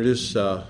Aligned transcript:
introduce 0.00 0.36
uh, 0.36 0.64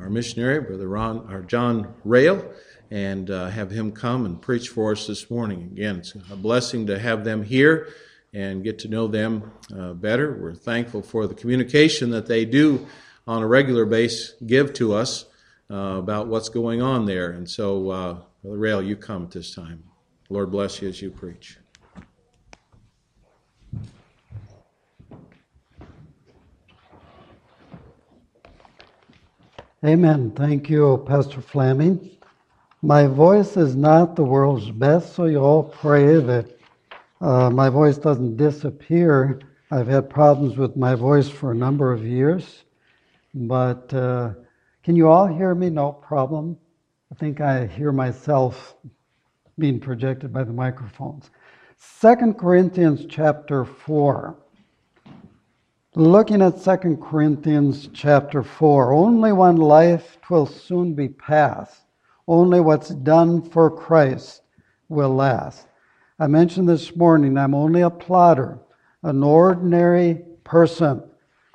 our 0.00 0.08
missionary, 0.08 0.58
Brother 0.58 0.88
Ron, 0.88 1.30
or 1.30 1.42
John 1.42 1.92
Rail, 2.02 2.50
and 2.90 3.30
uh, 3.30 3.48
have 3.48 3.70
him 3.70 3.92
come 3.92 4.24
and 4.24 4.40
preach 4.40 4.70
for 4.70 4.92
us 4.92 5.06
this 5.06 5.30
morning. 5.30 5.68
Again, 5.70 5.98
it's 5.98 6.14
a 6.30 6.36
blessing 6.36 6.86
to 6.86 6.98
have 6.98 7.24
them 7.24 7.42
here 7.42 7.88
and 8.32 8.64
get 8.64 8.78
to 8.78 8.88
know 8.88 9.06
them 9.06 9.52
uh, 9.78 9.92
better. 9.92 10.38
We're 10.40 10.54
thankful 10.54 11.02
for 11.02 11.26
the 11.26 11.34
communication 11.34 12.08
that 12.12 12.24
they 12.24 12.46
do 12.46 12.86
on 13.26 13.42
a 13.42 13.46
regular 13.46 13.84
basis 13.84 14.32
give 14.46 14.72
to 14.74 14.94
us 14.94 15.26
uh, 15.70 15.98
about 15.98 16.28
what's 16.28 16.48
going 16.48 16.80
on 16.80 17.04
there. 17.04 17.32
And 17.32 17.46
so, 17.46 17.90
uh, 17.90 18.16
Brother 18.42 18.56
Rail, 18.56 18.82
you 18.82 18.96
come 18.96 19.24
at 19.24 19.30
this 19.30 19.54
time. 19.54 19.84
Lord 20.30 20.50
bless 20.50 20.80
you 20.80 20.88
as 20.88 21.02
you 21.02 21.10
preach. 21.10 21.58
Amen. 29.84 30.30
Thank 30.30 30.70
you, 30.70 31.04
Pastor 31.06 31.42
Fleming. 31.42 32.10
My 32.80 33.06
voice 33.06 33.58
is 33.58 33.76
not 33.76 34.16
the 34.16 34.24
world's 34.24 34.70
best, 34.70 35.14
so 35.14 35.26
you 35.26 35.36
all 35.36 35.62
pray 35.62 36.20
that 36.20 36.58
uh, 37.20 37.50
my 37.50 37.68
voice 37.68 37.98
doesn't 37.98 38.38
disappear. 38.38 39.40
I've 39.70 39.86
had 39.86 40.08
problems 40.08 40.56
with 40.56 40.74
my 40.74 40.94
voice 40.94 41.28
for 41.28 41.52
a 41.52 41.54
number 41.54 41.92
of 41.92 42.02
years, 42.02 42.64
but 43.34 43.92
uh, 43.92 44.30
can 44.82 44.96
you 44.96 45.10
all 45.10 45.26
hear 45.26 45.54
me? 45.54 45.68
No 45.68 45.92
problem. 45.92 46.56
I 47.12 47.16
think 47.16 47.42
I 47.42 47.66
hear 47.66 47.92
myself 47.92 48.76
being 49.58 49.80
projected 49.80 50.32
by 50.32 50.44
the 50.44 50.52
microphones. 50.54 51.30
Second 51.76 52.38
Corinthians 52.38 53.04
chapter 53.06 53.66
4. 53.66 54.34
Looking 55.96 56.42
at 56.42 56.60
2 56.60 56.96
Corinthians 56.96 57.88
chapter 57.92 58.42
4, 58.42 58.92
only 58.92 59.30
one 59.30 59.58
life 59.58 60.18
will 60.28 60.44
soon 60.44 60.94
be 60.94 61.08
past. 61.08 61.82
Only 62.26 62.58
what's 62.58 62.88
done 62.88 63.40
for 63.40 63.70
Christ 63.70 64.42
will 64.88 65.14
last. 65.14 65.68
I 66.18 66.26
mentioned 66.26 66.68
this 66.68 66.96
morning, 66.96 67.38
I'm 67.38 67.54
only 67.54 67.82
a 67.82 67.90
plodder, 67.90 68.58
an 69.04 69.22
ordinary 69.22 70.24
person. 70.42 71.00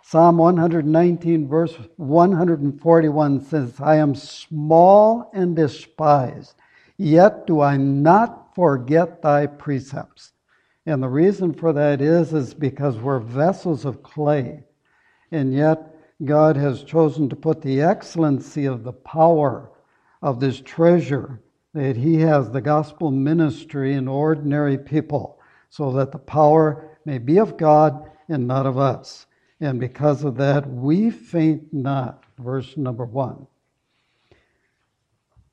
Psalm 0.04 0.38
119, 0.38 1.46
verse 1.50 1.76
141 1.98 3.44
says, 3.44 3.74
I 3.82 3.98
am 3.98 4.16
small 4.16 5.32
and 5.34 5.54
despised, 5.54 6.54
yet 6.96 7.46
do 7.46 7.60
I 7.60 7.76
not 7.76 8.56
forget 8.56 9.22
thy 9.22 9.48
precepts. 9.48 10.32
And 10.86 11.04
the 11.04 11.10
reason 11.10 11.54
for 11.54 11.74
that 11.74 12.02
is, 12.02 12.34
is 12.34 12.54
because 12.54 12.98
we're 12.98 13.20
vessels 13.20 13.86
of 13.86 14.02
clay. 14.02 14.64
And 15.32 15.54
yet, 15.54 15.96
God 16.26 16.58
has 16.58 16.84
chosen 16.84 17.30
to 17.30 17.36
put 17.36 17.62
the 17.62 17.82
excellency 17.82 18.66
of 18.66 18.84
the 18.84 18.94
power 18.94 19.72
of 20.22 20.40
this 20.40 20.60
treasure 20.62 21.42
that 21.74 21.96
He 21.96 22.20
has, 22.22 22.50
the 22.50 22.62
gospel 22.62 23.12
ministry, 23.12 23.94
in 23.94 24.08
ordinary 24.08 24.78
people, 24.78 25.40
so 25.70 25.92
that 25.94 26.12
the 26.12 26.18
power 26.18 26.98
may 27.06 27.20
be 27.20 27.38
of 27.38 27.58
God 27.58 28.10
and 28.28 28.48
not 28.48 28.66
of 28.66 28.78
us. 28.78 29.28
And 29.62 29.80
because 29.80 30.24
of 30.24 30.36
that, 30.38 30.70
we 30.70 31.12
faint 31.12 31.74
not. 31.74 32.24
Verse 32.38 32.78
number 32.78 33.06
one. 33.06 33.46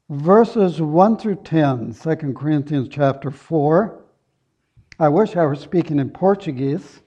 Verses 0.08 0.80
1 0.80 1.16
through 1.18 1.42
10, 1.42 1.94
2 1.94 2.16
Corinthians 2.32 2.88
chapter 2.88 3.30
4. 3.30 4.05
I 4.98 5.10
wish 5.10 5.36
I 5.36 5.44
were 5.44 5.56
speaking 5.56 5.98
in 5.98 6.08
Portuguese. 6.08 7.02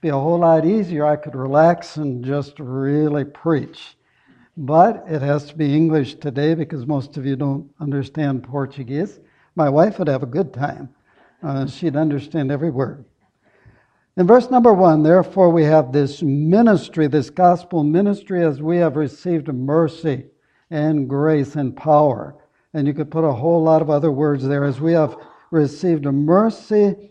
Be 0.00 0.08
a 0.08 0.14
whole 0.14 0.38
lot 0.38 0.64
easier. 0.64 1.04
I 1.04 1.16
could 1.16 1.34
relax 1.34 1.98
and 1.98 2.24
just 2.24 2.58
really 2.58 3.26
preach. 3.26 3.98
But 4.56 5.04
it 5.06 5.20
has 5.20 5.44
to 5.46 5.54
be 5.54 5.76
English 5.76 6.14
today 6.14 6.54
because 6.54 6.86
most 6.86 7.18
of 7.18 7.26
you 7.26 7.36
don't 7.36 7.70
understand 7.78 8.44
Portuguese. 8.44 9.20
My 9.56 9.68
wife 9.68 9.98
would 9.98 10.08
have 10.08 10.22
a 10.22 10.26
good 10.26 10.54
time. 10.54 10.88
Uh, 11.42 11.66
she'd 11.66 11.96
understand 11.96 12.50
every 12.50 12.70
word. 12.70 13.04
In 14.16 14.26
verse 14.26 14.48
number 14.50 14.72
one, 14.72 15.02
therefore, 15.02 15.50
we 15.50 15.64
have 15.64 15.92
this 15.92 16.22
ministry, 16.22 17.08
this 17.08 17.28
gospel 17.28 17.84
ministry, 17.84 18.42
as 18.42 18.62
we 18.62 18.78
have 18.78 18.96
received 18.96 19.48
mercy 19.48 20.24
and 20.70 21.10
grace 21.10 21.56
and 21.56 21.76
power. 21.76 22.36
And 22.72 22.86
you 22.86 22.94
could 22.94 23.10
put 23.10 23.24
a 23.24 23.32
whole 23.32 23.62
lot 23.62 23.82
of 23.82 23.90
other 23.90 24.10
words 24.10 24.46
there, 24.46 24.64
as 24.64 24.80
we 24.80 24.94
have 24.94 25.14
received 25.50 26.06
mercy 26.06 27.10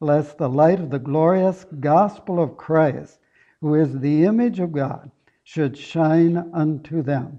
lest 0.00 0.38
the 0.38 0.48
light 0.48 0.80
of 0.80 0.90
the 0.90 0.98
glorious 0.98 1.64
gospel 1.80 2.42
of 2.42 2.56
Christ, 2.56 3.20
who 3.60 3.74
is 3.74 3.98
the 3.98 4.24
image 4.24 4.60
of 4.60 4.72
God, 4.72 5.10
should 5.42 5.76
shine 5.76 6.50
unto 6.52 7.02
them. 7.02 7.38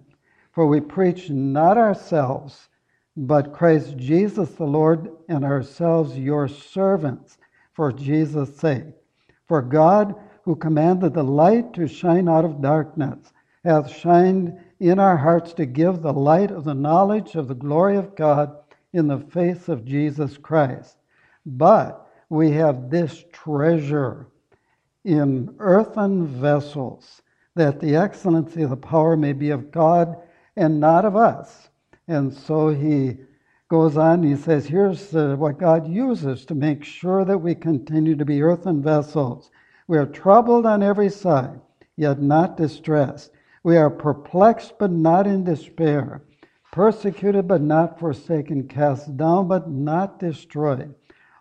For 0.52 0.68
we 0.68 0.80
preach 0.80 1.30
not 1.30 1.78
ourselves, 1.78 2.70
but 3.18 3.54
Christ 3.54 3.98
Jesus 3.98 4.52
the 4.52 4.66
Lord, 4.66 5.10
and 5.28 5.44
ourselves 5.44 6.18
your 6.18 6.48
servants, 6.48 7.38
for 7.74 7.92
Jesus' 7.92 8.56
sake. 8.58 8.86
For 9.48 9.62
God, 9.62 10.16
who 10.44 10.56
commanded 10.56 11.14
the 11.14 11.24
light 11.24 11.74
to 11.74 11.88
shine 11.88 12.30
out 12.30 12.46
of 12.46 12.62
darkness, 12.62 13.34
hath 13.64 13.90
shined 13.90 14.58
in 14.80 15.00
our 15.00 15.18
hearts 15.18 15.54
to 15.54 15.66
give 15.66 16.02
the 16.02 16.14
light 16.14 16.52
of 16.52 16.64
the 16.64 16.74
knowledge 16.74 17.36
of 17.36 17.48
the 17.48 17.56
glory 17.56 17.98
of 17.98 18.16
God 18.16 18.56
in 18.94 19.08
the 19.08 19.20
face 19.20 19.68
of 19.68 19.86
Jesus 19.86 20.38
Christ. 20.38 20.98
But 21.46 22.05
we 22.30 22.52
have 22.52 22.90
this 22.90 23.24
treasure 23.32 24.28
in 25.04 25.56
earthen 25.60 26.26
vessels, 26.26 27.22
that 27.56 27.80
the 27.80 27.96
excellency 27.96 28.64
of 28.64 28.72
the 28.72 28.78
power 28.78 29.16
may 29.16 29.34
be 29.34 29.52
of 29.52 29.72
God 29.72 30.18
and 30.56 30.80
not 30.80 31.06
of 31.06 31.16
us. 31.16 31.70
And 32.08 32.34
so 32.34 32.70
he 32.70 33.18
goes 33.70 33.98
on, 33.98 34.24
he 34.24 34.36
says, 34.36 34.66
Here's 34.66 35.16
uh, 35.16 35.36
what 35.38 35.60
God 35.60 35.88
uses 35.88 36.46
to 36.46 36.56
make 36.56 36.84
sure 36.84 37.24
that 37.26 37.38
we 37.38 37.54
continue 37.54 38.16
to 38.16 38.26
be 38.26 38.42
earthen 38.42 38.82
vessels. 38.82 39.52
We 39.88 39.98
are 39.98 40.06
troubled 40.06 40.66
on 40.66 40.82
every 40.82 41.10
side, 41.10 41.62
yet 41.96 42.22
not 42.22 42.58
distressed. 42.58 43.32
We 43.64 43.78
are 43.78 43.90
perplexed, 43.90 44.74
but 44.80 44.92
not 44.92 45.28
in 45.28 45.44
despair. 45.44 46.24
Persecuted, 46.72 47.48
but 47.48 47.62
not 47.62 48.00
forsaken. 48.00 48.68
Cast 48.68 49.16
down, 49.16 49.48
but 49.48 49.70
not 49.70 50.20
destroyed 50.20 50.94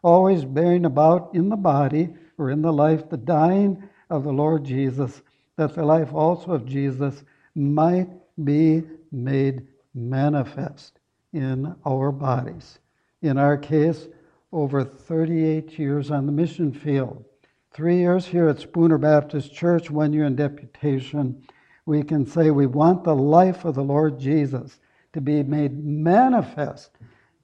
always 0.04 0.44
bearing 0.44 0.84
about 0.84 1.34
in 1.34 1.48
the 1.48 1.56
body 1.56 2.10
or 2.36 2.50
in 2.50 2.60
the 2.60 2.72
life 2.72 3.08
the 3.08 3.16
dying 3.16 3.82
of 4.10 4.22
the 4.22 4.32
Lord 4.32 4.62
Jesus, 4.64 5.22
that 5.56 5.74
the 5.74 5.84
life 5.84 6.12
also 6.12 6.52
of 6.52 6.66
Jesus 6.66 7.24
might 7.54 8.08
be 8.44 8.82
made 9.10 9.66
manifest 9.94 10.98
in 11.32 11.74
our 11.86 12.12
bodies. 12.12 12.78
In 13.22 13.38
our 13.38 13.56
case, 13.56 14.06
over 14.52 14.84
38 14.84 15.78
years 15.78 16.10
on 16.10 16.26
the 16.26 16.32
mission 16.32 16.72
field, 16.72 17.24
three 17.72 17.98
years 17.98 18.26
here 18.26 18.48
at 18.48 18.60
Spooner 18.60 18.98
Baptist 18.98 19.54
Church, 19.54 19.90
one 19.90 20.12
year 20.12 20.26
in 20.26 20.36
deputation, 20.36 21.42
we 21.86 22.02
can 22.02 22.26
say 22.26 22.50
we 22.50 22.66
want 22.66 23.04
the 23.04 23.14
life 23.14 23.64
of 23.64 23.74
the 23.74 23.82
Lord 23.82 24.18
Jesus 24.18 24.78
to 25.14 25.20
be 25.20 25.42
made 25.42 25.82
manifest 25.82 26.90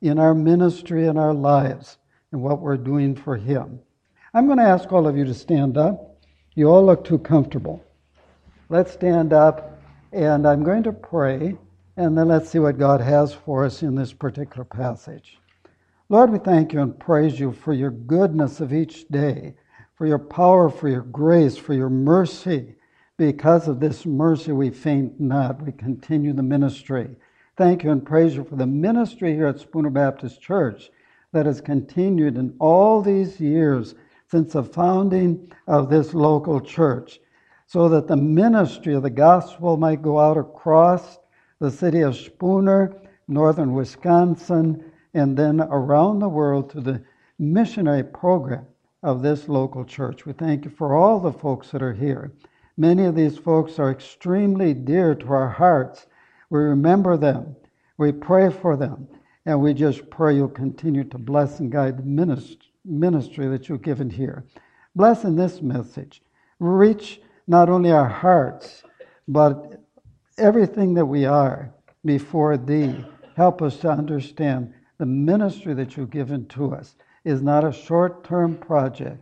in 0.03 0.19
our 0.19 0.35
ministry 0.35 1.07
and 1.07 1.19
our 1.19 1.35
lives 1.35 1.97
and 2.33 2.43
what 2.43 2.61
we're 2.61 2.77
doing 2.77 3.15
for 3.15 3.37
Him. 3.37 3.81
I'm 4.33 4.47
going 4.47 4.59
to 4.59 4.65
ask 4.65 4.93
all 4.93 5.07
of 5.07 5.17
you 5.17 5.25
to 5.25 5.35
stand 5.35 5.77
up. 5.77 6.17
You 6.55 6.69
all 6.69 6.85
look 6.85 7.05
too 7.05 7.19
comfortable. 7.19 7.85
Let's 8.69 8.93
stand 8.93 9.33
up, 9.33 9.81
and 10.13 10.47
I'm 10.47 10.63
going 10.63 10.85
to 10.85 10.93
pray, 10.93 11.57
and 11.97 12.17
then 12.17 12.29
let's 12.29 12.49
see 12.49 12.61
what 12.61 12.79
God 12.79 13.01
has 13.01 13.35
for 13.35 13.65
us 13.65 13.83
in 13.83 13.97
this 13.97 14.13
particular 14.13 14.65
passage. 14.65 15.39
Lord, 16.09 16.31
we 16.31 16.39
thank 16.39 16.73
you 16.73 16.81
and 16.81 16.99
praise 16.99 17.39
you 17.39 17.53
for 17.53 17.73
your 17.73 17.91
goodness 17.91 18.61
of 18.61 18.73
each 18.73 19.09
day, 19.09 19.55
for 19.95 20.07
your 20.07 20.19
power, 20.19 20.69
for 20.69 20.89
your 20.89 21.03
grace, 21.03 21.57
for 21.57 21.75
your 21.75 21.91
mercy. 21.91 22.75
Because 23.17 23.69
of 23.69 23.81
this 23.81 24.07
mercy, 24.07 24.53
we 24.53 24.71
faint 24.71 25.21
not. 25.21 25.63
We 25.63 25.73
continue 25.73 26.33
the 26.33 26.43
ministry. 26.43 27.11
Thank 27.57 27.85
you 27.85 27.91
and 27.91 28.05
praise 28.05 28.35
you 28.35 28.45
for 28.45 28.57
the 28.57 28.67
ministry 28.67 29.35
here 29.35 29.47
at 29.47 29.61
Spooner 29.61 29.91
Baptist 29.91 30.41
Church 30.41 30.91
that 31.33 31.47
has 31.47 31.61
continued 31.61 32.37
in 32.37 32.55
all 32.59 33.03
these 33.03 33.41
years 33.41 33.95
since 34.31 34.53
the 34.53 34.63
founding 34.63 35.53
of 35.67 35.91
this 35.91 36.15
local 36.15 36.61
church, 36.61 37.21
so 37.67 37.89
that 37.89 38.07
the 38.07 38.17
ministry 38.17 38.95
of 38.95 39.03
the 39.03 39.11
gospel 39.11 39.77
might 39.77 40.03
go 40.03 40.19
out 40.19 40.37
across 40.37 41.19
the 41.61 41.71
city 41.71 42.01
of 42.01 42.17
Spooner, 42.17 42.95
northern 43.29 43.75
Wisconsin, 43.75 44.85
and 45.15 45.37
then 45.37 45.61
around 45.61 46.19
the 46.19 46.29
world 46.29 46.71
to 46.71 46.81
the 46.81 47.03
missionary 47.39 48.05
program 48.05 48.67
of 49.03 49.23
this 49.23 49.49
local 49.49 49.85
church. 49.85 50.27
We 50.27 50.33
thank 50.33 50.65
you 50.65 50.71
for 50.71 50.95
all 50.95 51.21
the 51.21 51.33
folks 51.33 51.71
that 51.71 51.83
are 51.83 51.95
here. 51.95 52.33
Many 52.77 53.05
of 53.05 53.15
these 53.15 53.39
folks 53.39 53.79
are 53.79 53.91
extremely 53.91 54.75
dear 54.75 55.15
to 55.15 55.33
our 55.33 55.49
hearts. 55.49 56.07
We 56.51 56.61
remember 56.61 57.17
them, 57.17 57.57
we 57.99 58.13
pray 58.13 58.51
for 58.51 58.77
them, 58.77 59.09
and 59.47 59.61
we 59.61 59.75
just 59.75 60.09
pray 60.11 60.37
you'll 60.37 60.49
continue 60.49 61.05
to 61.05 61.19
bless 61.19 61.61
and 61.61 61.73
guide 61.73 61.99
the 61.99 62.59
ministry 62.85 63.49
that 63.49 63.69
you've 63.69 63.83
given 63.83 64.11
here. 64.11 64.45
Bless 64.95 65.25
in 65.25 65.37
this 65.37 65.63
message. 65.63 66.23
Reach 66.59 67.21
not 67.47 67.69
only 67.69 67.91
our 67.91 68.09
hearts, 68.09 68.83
but 69.27 69.81
everything 70.39 70.95
that 70.95 71.07
we 71.07 71.25
are 71.25 71.73
before 72.05 72.57
Thee. 72.57 73.05
Help 73.37 73.63
us 73.63 73.79
to 73.79 73.91
understand 73.91 74.73
the 74.99 75.07
ministry 75.07 75.73
that 75.75 75.97
you've 75.97 76.11
given 76.11 76.47
to 76.49 76.75
us 76.75 76.97
is 77.25 77.43
not 77.43 77.65
a 77.65 77.73
short 77.73 78.25
term 78.25 78.57
project, 78.57 79.19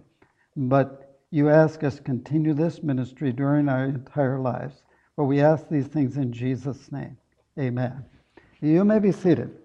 but 0.56 1.16
you 1.30 1.48
ask 1.48 1.84
us 1.84 1.96
to 1.96 2.02
continue 2.02 2.54
this 2.54 2.82
ministry 2.82 3.32
during 3.32 3.68
our 3.68 3.84
entire 3.84 4.40
lives. 4.40 4.82
But 5.16 5.24
we 5.24 5.40
ask 5.40 5.68
these 5.68 5.86
things 5.86 6.16
in 6.16 6.32
Jesus' 6.32 6.90
name. 6.90 7.16
Amen. 7.58 8.04
You 8.60 8.84
may 8.84 8.98
be 8.98 9.12
seated. 9.12 9.56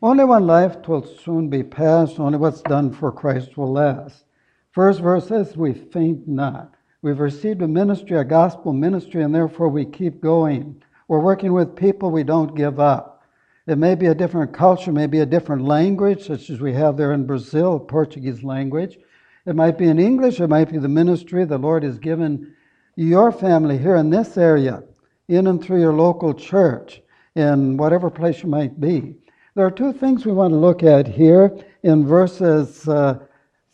Only 0.00 0.24
one 0.24 0.46
life 0.46 0.76
will 0.86 1.04
soon 1.04 1.48
be 1.48 1.64
passed, 1.64 2.20
only 2.20 2.38
what's 2.38 2.62
done 2.62 2.92
for 2.92 3.10
Christ 3.10 3.56
will 3.56 3.72
last. 3.72 4.24
First 4.70 5.00
verse 5.00 5.26
says, 5.26 5.56
We 5.56 5.72
faint 5.74 6.28
not. 6.28 6.72
We've 7.02 7.18
received 7.18 7.62
a 7.62 7.68
ministry, 7.68 8.16
a 8.16 8.24
gospel 8.24 8.72
ministry, 8.72 9.24
and 9.24 9.34
therefore 9.34 9.68
we 9.68 9.84
keep 9.84 10.20
going. 10.20 10.80
We're 11.08 11.18
working 11.18 11.52
with 11.52 11.74
people, 11.74 12.12
we 12.12 12.22
don't 12.22 12.54
give 12.54 12.78
up. 12.78 13.24
It 13.66 13.76
may 13.76 13.96
be 13.96 14.06
a 14.06 14.14
different 14.14 14.52
culture, 14.52 14.92
maybe 14.92 15.18
a 15.18 15.26
different 15.26 15.64
language, 15.64 16.26
such 16.26 16.48
as 16.48 16.60
we 16.60 16.74
have 16.74 16.96
there 16.96 17.12
in 17.12 17.26
Brazil, 17.26 17.80
Portuguese 17.80 18.44
language. 18.44 18.98
It 19.46 19.56
might 19.56 19.78
be 19.78 19.88
in 19.88 19.98
English, 19.98 20.40
it 20.40 20.48
might 20.48 20.70
be 20.70 20.78
the 20.78 20.88
ministry 20.88 21.44
the 21.44 21.58
Lord 21.58 21.82
has 21.82 21.98
given 21.98 22.54
your 22.94 23.32
family 23.32 23.78
here 23.78 23.96
in 23.96 24.10
this 24.10 24.36
area, 24.36 24.84
in 25.26 25.48
and 25.48 25.62
through 25.62 25.80
your 25.80 25.92
local 25.92 26.34
church, 26.34 27.02
in 27.34 27.76
whatever 27.76 28.10
place 28.10 28.44
you 28.44 28.48
might 28.48 28.80
be. 28.80 29.16
There 29.54 29.66
are 29.66 29.70
two 29.70 29.92
things 29.92 30.24
we 30.24 30.32
want 30.32 30.52
to 30.52 30.58
look 30.58 30.82
at 30.82 31.08
here 31.08 31.56
in 31.82 32.06
verses 32.06 32.86
uh, 32.88 33.18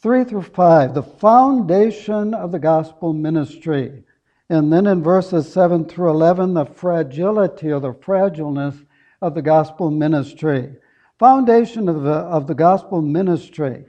3 0.00 0.24
through 0.24 0.42
5 0.42 0.94
the 0.94 1.02
foundation 1.02 2.34
of 2.34 2.52
the 2.52 2.58
gospel 2.58 3.12
ministry. 3.12 4.04
And 4.50 4.72
then 4.72 4.86
in 4.86 5.02
verses 5.02 5.50
7 5.52 5.86
through 5.86 6.10
11, 6.10 6.54
the 6.54 6.66
fragility 6.66 7.72
or 7.72 7.80
the 7.80 7.94
fragileness 7.94 8.84
of 9.20 9.34
the 9.34 9.42
gospel 9.42 9.90
ministry. 9.90 10.76
Foundation 11.18 11.88
of 11.88 12.02
the, 12.02 12.12
of 12.12 12.46
the 12.46 12.54
gospel 12.54 13.00
ministry 13.00 13.84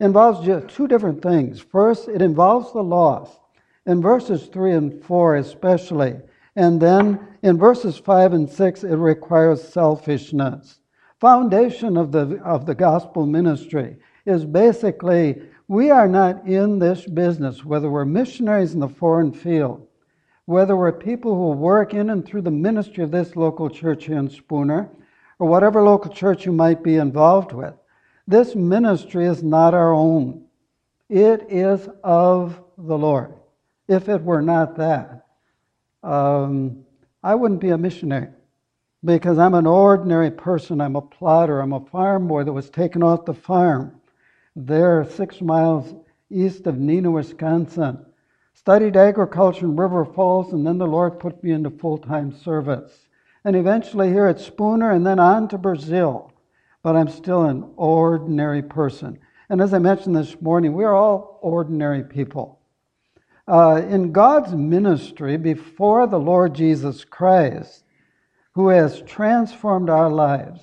involves 0.00 0.44
just 0.44 0.74
two 0.74 0.88
different 0.88 1.22
things. 1.22 1.60
First, 1.60 2.08
it 2.08 2.20
involves 2.22 2.72
the 2.72 2.82
lost, 2.82 3.38
in 3.86 4.02
verses 4.02 4.46
3 4.46 4.72
and 4.72 5.04
4 5.04 5.36
especially. 5.36 6.16
And 6.56 6.80
then 6.80 7.20
in 7.42 7.56
verses 7.56 7.96
5 7.96 8.32
and 8.32 8.50
6, 8.50 8.84
it 8.84 8.96
requires 8.96 9.62
selfishness. 9.62 10.80
Foundation 11.20 11.96
of 11.96 12.12
the, 12.12 12.40
of 12.44 12.64
the 12.64 12.74
gospel 12.74 13.26
ministry 13.26 13.96
is 14.24 14.44
basically 14.44 15.42
we 15.66 15.90
are 15.90 16.06
not 16.06 16.46
in 16.46 16.78
this 16.78 17.04
business, 17.06 17.64
whether 17.64 17.90
we're 17.90 18.04
missionaries 18.04 18.72
in 18.72 18.80
the 18.80 18.88
foreign 18.88 19.32
field, 19.32 19.86
whether 20.44 20.76
we're 20.76 20.92
people 20.92 21.34
who 21.34 21.58
work 21.58 21.92
in 21.92 22.10
and 22.10 22.24
through 22.24 22.42
the 22.42 22.50
ministry 22.50 23.02
of 23.02 23.10
this 23.10 23.34
local 23.34 23.68
church 23.68 24.06
here 24.06 24.18
in 24.18 24.30
Spooner, 24.30 24.88
or 25.40 25.48
whatever 25.48 25.82
local 25.82 26.12
church 26.12 26.46
you 26.46 26.52
might 26.52 26.82
be 26.82 26.96
involved 26.96 27.52
with. 27.52 27.74
This 28.26 28.54
ministry 28.54 29.26
is 29.26 29.42
not 29.42 29.74
our 29.74 29.92
own. 29.92 30.44
It 31.08 31.46
is 31.48 31.88
of 32.04 32.62
the 32.76 32.96
Lord. 32.96 33.34
If 33.88 34.08
it 34.08 34.22
were 34.22 34.42
not 34.42 34.76
that, 34.76 35.26
um, 36.02 36.84
I 37.22 37.34
wouldn't 37.34 37.60
be 37.60 37.70
a 37.70 37.78
missionary 37.78 38.28
because 39.04 39.38
I'm 39.38 39.54
an 39.54 39.66
ordinary 39.66 40.30
person. 40.30 40.80
I'm 40.80 40.96
a 40.96 41.02
plodder. 41.02 41.60
I'm 41.60 41.72
a 41.72 41.84
farm 41.84 42.28
boy 42.28 42.44
that 42.44 42.52
was 42.52 42.70
taken 42.70 43.02
off 43.02 43.24
the 43.24 43.34
farm 43.34 44.00
there, 44.56 45.04
six 45.04 45.40
miles 45.40 45.94
east 46.30 46.66
of 46.66 46.74
Neenah, 46.74 47.12
Wisconsin. 47.12 48.04
Studied 48.54 48.96
agriculture 48.96 49.64
in 49.66 49.76
River 49.76 50.04
Falls, 50.04 50.52
and 50.52 50.66
then 50.66 50.78
the 50.78 50.86
Lord 50.86 51.20
put 51.20 51.42
me 51.42 51.52
into 51.52 51.70
full 51.70 51.98
time 51.98 52.32
service. 52.32 53.06
And 53.44 53.54
eventually 53.54 54.08
here 54.08 54.26
at 54.26 54.40
Spooner, 54.40 54.90
and 54.90 55.06
then 55.06 55.18
on 55.18 55.48
to 55.48 55.58
Brazil. 55.58 56.32
But 56.82 56.96
I'm 56.96 57.08
still 57.08 57.44
an 57.44 57.70
ordinary 57.76 58.62
person. 58.62 59.18
And 59.48 59.60
as 59.60 59.72
I 59.72 59.78
mentioned 59.78 60.16
this 60.16 60.40
morning, 60.40 60.74
we 60.74 60.84
are 60.84 60.94
all 60.94 61.38
ordinary 61.40 62.02
people. 62.02 62.58
Uh, 63.46 63.80
in 63.88 64.12
God's 64.12 64.52
ministry 64.54 65.38
before 65.38 66.06
the 66.06 66.18
Lord 66.18 66.54
Jesus 66.54 67.04
Christ, 67.04 67.84
who 68.58 68.70
has 68.70 69.02
transformed 69.02 69.88
our 69.88 70.10
lives, 70.10 70.60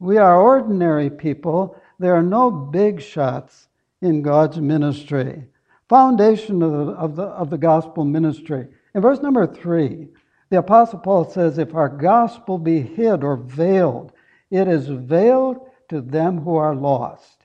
we 0.00 0.18
are 0.18 0.42
ordinary 0.42 1.08
people 1.08 1.80
there 2.00 2.16
are 2.16 2.24
no 2.24 2.50
big 2.50 3.00
shots 3.00 3.68
in 4.02 4.20
God's 4.20 4.58
ministry. 4.58 5.44
Foundation 5.88 6.60
of 6.60 6.72
the, 6.72 6.92
of 6.92 7.14
the, 7.14 7.22
of 7.22 7.50
the 7.50 7.58
gospel 7.58 8.04
ministry. 8.04 8.66
In 8.96 9.00
verse 9.00 9.20
number 9.20 9.46
three, 9.46 10.08
the 10.48 10.58
Apostle 10.58 10.98
Paul 10.98 11.24
says, 11.30 11.56
If 11.56 11.72
our 11.72 11.88
gospel 11.88 12.58
be 12.58 12.80
hid 12.80 13.22
or 13.22 13.36
veiled, 13.36 14.12
it 14.50 14.66
is 14.66 14.88
veiled 14.88 15.68
to 15.90 16.00
them 16.00 16.38
who 16.38 16.56
are 16.56 16.74
lost. 16.74 17.44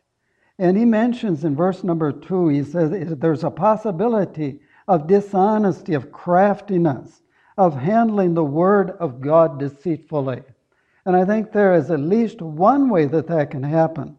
And 0.57 0.75
he 0.75 0.85
mentions 0.85 1.43
in 1.43 1.55
verse 1.55 1.83
number 1.83 2.11
two, 2.11 2.47
he 2.47 2.63
says 2.63 2.91
there's 3.19 3.43
a 3.43 3.51
possibility 3.51 4.61
of 4.87 5.05
dishonesty, 5.05 5.93
of 5.93 6.11
craftiness, 6.11 7.21
of 7.57 7.75
handling 7.75 8.33
the 8.33 8.43
word 8.43 8.91
of 8.99 9.21
God 9.21 9.59
deceitfully. 9.59 10.43
And 11.05 11.15
I 11.15 11.25
think 11.25 11.51
there 11.51 11.75
is 11.75 11.91
at 11.91 11.99
least 11.99 12.41
one 12.41 12.89
way 12.89 13.05
that 13.05 13.27
that 13.27 13.51
can 13.51 13.63
happen 13.63 14.17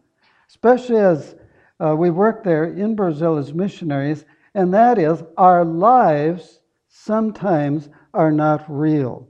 especially 0.49 0.97
as 0.97 1.35
uh, 1.83 1.95
we 1.95 2.09
work 2.09 2.43
there 2.43 2.65
in 2.65 2.95
Brazil 2.95 3.37
as 3.37 3.53
missionaries, 3.53 4.25
and 4.53 4.73
that 4.73 4.97
is 4.97 5.23
our 5.37 5.63
lives 5.63 6.61
sometimes 6.87 7.89
are 8.13 8.31
not 8.31 8.65
real. 8.67 9.27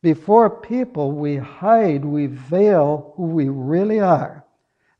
Before 0.00 0.48
people, 0.48 1.12
we 1.12 1.36
hide, 1.36 2.04
we 2.04 2.26
veil 2.26 3.12
who 3.16 3.24
we 3.24 3.48
really 3.48 4.00
are. 4.00 4.44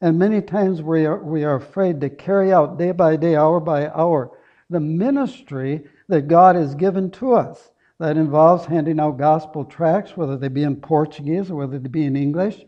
And 0.00 0.18
many 0.18 0.42
times 0.42 0.83
we 0.83 1.07
are, 1.07 1.18
we 1.18 1.45
are 1.45 1.57
afraid 1.57 2.00
to 2.00 2.11
carry 2.11 2.52
out 2.52 2.78
day 2.78 2.92
by 2.92 3.16
day, 3.16 3.37
hour 3.37 3.61
by 3.61 3.88
hour, 3.88 4.37
the 4.68 4.80
ministry 4.80 5.85
that 6.09 6.28
God 6.28 6.57
has 6.57 6.75
given 6.75 7.11
to 7.12 7.33
us. 7.33 7.71
That 7.99 8.17
involves 8.17 8.64
handing 8.64 9.00
out 9.00 9.19
gospel 9.19 9.64
tracts, 9.64 10.17
whether 10.17 10.37
they 10.37 10.49
be 10.49 10.62
in 10.62 10.76
Portuguese 10.76 11.50
or 11.50 11.57
whether 11.57 11.78
they 11.78 11.88
be 11.88 12.05
in 12.05 12.17
English, 12.17 12.64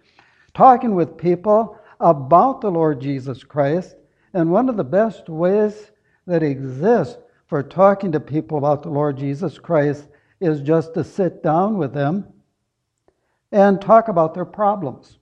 talking 0.55 0.95
with 0.95 1.17
people, 1.17 1.79
about 2.01 2.61
the 2.61 2.71
Lord 2.71 3.01
Jesus 3.01 3.45
Christ. 3.45 3.95
And 4.33 4.51
one 4.51 4.69
of 4.69 4.77
the 4.77 4.85
best 4.85 5.29
ways 5.29 5.93
that 6.27 6.43
exists 6.43 7.19
for 7.47 7.63
talking 7.63 8.13
to 8.13 8.21
people 8.21 8.59
about 8.59 8.83
the 8.83 8.89
Lord 8.89 9.19
Jesus 9.19 9.59
Christ 9.59 10.09
is 10.41 10.61
just 10.61 10.95
to 10.95 11.05
sit 11.05 11.43
down 11.43 11.77
with 11.77 11.93
them 11.93 12.27
and 13.53 13.81
talk 13.81 14.09
about 14.09 14.35
their 14.35 14.45
problems. 14.45 15.19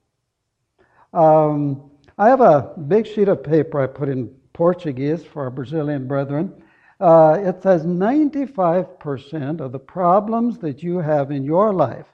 Um, 1.12 1.90
I 2.18 2.28
have 2.28 2.40
a 2.40 2.74
big 2.86 3.06
sheet 3.06 3.28
of 3.28 3.42
paper 3.42 3.80
I 3.80 3.86
put 3.86 4.08
in 4.08 4.28
Portuguese 4.52 5.24
for 5.24 5.44
our 5.44 5.50
Brazilian 5.50 6.06
brethren. 6.06 6.62
Uh, 7.00 7.38
it 7.40 7.62
says 7.62 7.84
95% 7.84 9.60
of 9.60 9.72
the 9.72 9.78
problems 9.78 10.58
that 10.58 10.82
you 10.82 10.98
have 10.98 11.30
in 11.30 11.44
your 11.44 11.72
life, 11.72 12.06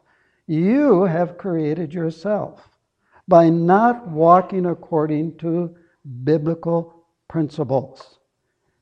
you 0.46 1.04
have 1.04 1.38
created 1.38 1.94
yourself 1.94 2.68
by 3.26 3.48
not 3.48 4.06
walking 4.08 4.66
according 4.66 5.36
to 5.38 5.74
biblical 6.24 7.06
principles. 7.28 8.18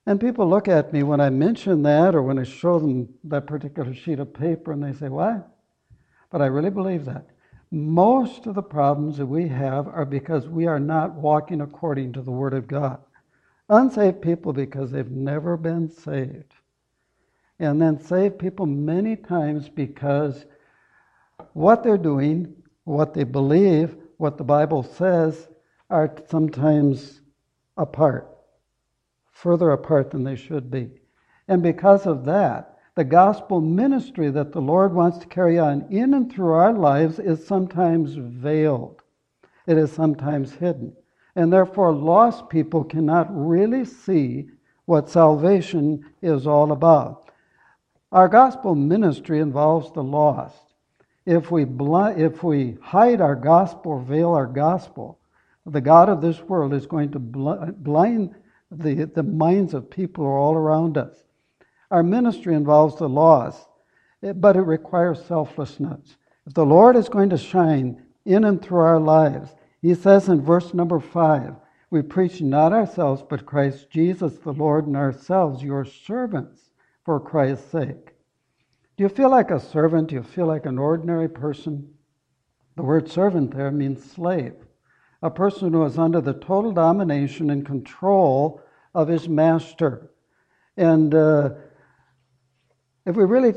And 0.06 0.20
people 0.20 0.48
look 0.48 0.66
at 0.66 0.92
me 0.92 1.04
when 1.04 1.20
I 1.20 1.30
mention 1.30 1.82
that 1.84 2.14
or 2.16 2.22
when 2.22 2.38
I 2.38 2.42
show 2.42 2.80
them 2.80 3.08
that 3.24 3.46
particular 3.46 3.94
sheet 3.94 4.18
of 4.18 4.34
paper 4.34 4.72
and 4.72 4.82
they 4.82 4.92
say, 4.92 5.08
Why? 5.08 5.40
But 6.30 6.42
I 6.42 6.46
really 6.46 6.70
believe 6.70 7.04
that. 7.04 7.26
Most 7.70 8.46
of 8.46 8.54
the 8.54 8.62
problems 8.62 9.18
that 9.18 9.26
we 9.26 9.48
have 9.48 9.86
are 9.86 10.04
because 10.04 10.48
we 10.48 10.66
are 10.66 10.80
not 10.80 11.14
walking 11.14 11.60
according 11.60 12.12
to 12.14 12.22
the 12.22 12.32
Word 12.32 12.52
of 12.52 12.66
God. 12.66 12.98
Unsaved 13.72 14.20
people 14.20 14.52
because 14.52 14.90
they've 14.90 15.10
never 15.10 15.56
been 15.56 15.88
saved. 15.88 16.52
And 17.58 17.80
then 17.80 17.98
saved 17.98 18.38
people 18.38 18.66
many 18.66 19.16
times 19.16 19.70
because 19.70 20.44
what 21.54 21.82
they're 21.82 21.96
doing, 21.96 22.54
what 22.84 23.14
they 23.14 23.24
believe, 23.24 23.96
what 24.18 24.36
the 24.36 24.44
Bible 24.44 24.82
says 24.82 25.48
are 25.88 26.14
sometimes 26.28 27.22
apart, 27.78 28.28
further 29.30 29.70
apart 29.70 30.10
than 30.10 30.22
they 30.22 30.36
should 30.36 30.70
be. 30.70 30.90
And 31.48 31.62
because 31.62 32.06
of 32.06 32.26
that, 32.26 32.76
the 32.94 33.04
gospel 33.04 33.62
ministry 33.62 34.30
that 34.32 34.52
the 34.52 34.60
Lord 34.60 34.92
wants 34.92 35.16
to 35.20 35.26
carry 35.26 35.58
on 35.58 35.86
in 35.90 36.12
and 36.12 36.30
through 36.30 36.52
our 36.52 36.74
lives 36.74 37.18
is 37.18 37.46
sometimes 37.46 38.16
veiled. 38.16 39.00
It 39.66 39.78
is 39.78 39.90
sometimes 39.90 40.52
hidden. 40.56 40.94
And 41.34 41.52
therefore, 41.52 41.92
lost 41.92 42.48
people 42.48 42.84
cannot 42.84 43.28
really 43.30 43.84
see 43.84 44.48
what 44.84 45.08
salvation 45.08 46.04
is 46.20 46.46
all 46.46 46.72
about. 46.72 47.30
Our 48.10 48.28
gospel 48.28 48.74
ministry 48.74 49.40
involves 49.40 49.90
the 49.92 50.02
lost. 50.02 50.74
If 51.24 51.50
we, 51.50 51.64
if 51.64 52.42
we 52.42 52.76
hide 52.82 53.20
our 53.20 53.36
gospel 53.36 54.00
veil 54.00 54.32
our 54.32 54.46
gospel, 54.46 55.18
the 55.64 55.80
God 55.80 56.08
of 56.08 56.20
this 56.20 56.40
world 56.40 56.74
is 56.74 56.86
going 56.86 57.12
to 57.12 57.18
bl- 57.18 57.70
blind 57.76 58.34
the, 58.70 59.04
the 59.04 59.22
minds 59.22 59.74
of 59.74 59.90
people 59.90 60.26
all 60.26 60.54
around 60.54 60.98
us. 60.98 61.14
Our 61.90 62.02
ministry 62.02 62.54
involves 62.54 62.96
the 62.96 63.08
lost, 63.08 63.68
eh, 64.22 64.32
but 64.32 64.56
it 64.56 64.62
requires 64.62 65.24
selflessness. 65.24 66.16
If 66.46 66.54
the 66.54 66.66
Lord 66.66 66.96
is 66.96 67.08
going 67.08 67.30
to 67.30 67.38
shine 67.38 68.02
in 68.24 68.44
and 68.44 68.60
through 68.60 68.80
our 68.80 69.00
lives, 69.00 69.54
he 69.82 69.94
says 69.94 70.28
in 70.28 70.40
verse 70.40 70.72
number 70.72 71.00
five, 71.00 71.56
we 71.90 72.00
preach 72.00 72.40
not 72.40 72.72
ourselves, 72.72 73.22
but 73.28 73.44
Christ 73.44 73.90
Jesus 73.90 74.38
the 74.38 74.52
Lord, 74.52 74.86
and 74.86 74.96
ourselves 74.96 75.62
your 75.62 75.84
servants 75.84 76.70
for 77.04 77.20
Christ's 77.20 77.70
sake. 77.70 78.14
Do 78.96 79.04
you 79.04 79.08
feel 79.08 79.30
like 79.30 79.50
a 79.50 79.60
servant? 79.60 80.08
Do 80.08 80.14
you 80.14 80.22
feel 80.22 80.46
like 80.46 80.64
an 80.64 80.78
ordinary 80.78 81.28
person? 81.28 81.92
The 82.76 82.82
word 82.82 83.10
servant 83.10 83.54
there 83.54 83.70
means 83.70 84.10
slave, 84.10 84.54
a 85.22 85.30
person 85.30 85.72
who 85.72 85.84
is 85.84 85.98
under 85.98 86.20
the 86.20 86.34
total 86.34 86.72
domination 86.72 87.50
and 87.50 87.66
control 87.66 88.62
of 88.94 89.08
his 89.08 89.28
master. 89.28 90.10
And 90.76 91.14
uh, 91.14 91.50
if 93.04 93.16
we 93.16 93.24
really 93.24 93.52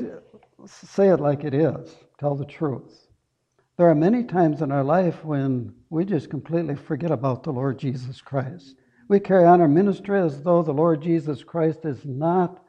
say 0.66 1.08
it 1.08 1.20
like 1.20 1.44
it 1.44 1.54
is, 1.54 1.94
tell 2.18 2.34
the 2.34 2.44
truth, 2.44 3.05
there 3.76 3.90
are 3.90 3.94
many 3.94 4.24
times 4.24 4.62
in 4.62 4.72
our 4.72 4.84
life 4.84 5.22
when 5.24 5.74
we 5.90 6.04
just 6.04 6.30
completely 6.30 6.76
forget 6.76 7.10
about 7.10 7.42
the 7.42 7.52
Lord 7.52 7.78
Jesus 7.78 8.22
Christ. 8.22 8.76
We 9.08 9.20
carry 9.20 9.44
on 9.44 9.60
our 9.60 9.68
ministry 9.68 10.18
as 10.18 10.42
though 10.42 10.62
the 10.62 10.72
Lord 10.72 11.02
Jesus 11.02 11.44
Christ 11.44 11.80
is 11.84 12.04
not 12.04 12.64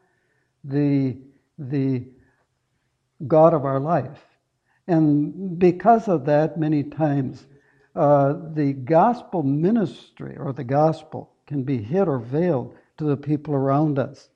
the, 0.63 1.17
the 1.57 2.03
God 3.25 3.53
of 3.53 3.63
our 3.63 3.79
life. 3.79 4.21
And 4.87 5.57
because 5.57 6.07
of 6.09 6.25
that, 6.25 6.59
many 6.59 6.83
times, 6.83 7.47
uh, 7.95 8.35
the 8.53 8.73
gospel 8.73 9.43
ministry 9.43 10.35
or 10.37 10.53
the 10.53 10.63
gospel 10.63 11.31
can 11.47 11.63
be 11.63 11.81
hid 11.81 12.07
or 12.07 12.19
veiled 12.19 12.75
to 12.97 13.05
the 13.05 13.17
people 13.17 13.53
around 13.53 13.97
us. 13.97 14.29